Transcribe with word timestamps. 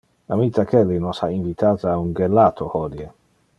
Amita 0.35 0.63
Kelly 0.69 0.97
nos 1.03 1.21
ha 1.21 1.29
invitate 1.35 1.87
a 1.93 1.95
un 2.07 2.11
gelato 2.23 2.71
hodie. 2.73 3.09